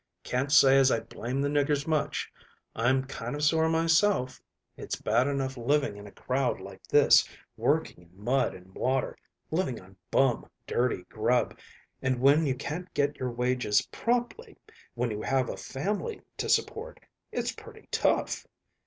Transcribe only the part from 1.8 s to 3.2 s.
much. I'm